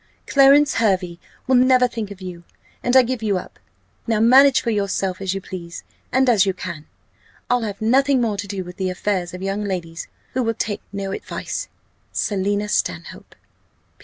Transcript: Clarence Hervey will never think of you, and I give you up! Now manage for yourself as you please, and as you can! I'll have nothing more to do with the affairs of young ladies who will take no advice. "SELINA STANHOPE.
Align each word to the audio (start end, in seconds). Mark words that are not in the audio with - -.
Clarence 0.25 0.73
Hervey 0.77 1.19
will 1.45 1.53
never 1.57 1.87
think 1.87 2.09
of 2.09 2.21
you, 2.23 2.43
and 2.81 2.95
I 2.95 3.03
give 3.03 3.21
you 3.21 3.37
up! 3.37 3.59
Now 4.07 4.19
manage 4.19 4.61
for 4.61 4.71
yourself 4.71 5.21
as 5.21 5.35
you 5.35 5.41
please, 5.41 5.83
and 6.11 6.27
as 6.27 6.43
you 6.43 6.55
can! 6.55 6.87
I'll 7.51 7.61
have 7.61 7.79
nothing 7.83 8.19
more 8.19 8.37
to 8.37 8.47
do 8.47 8.63
with 8.63 8.77
the 8.77 8.89
affairs 8.89 9.31
of 9.31 9.43
young 9.43 9.63
ladies 9.63 10.07
who 10.33 10.41
will 10.41 10.55
take 10.55 10.81
no 10.91 11.11
advice. 11.11 11.67
"SELINA 12.11 12.69
STANHOPE. 12.69 13.35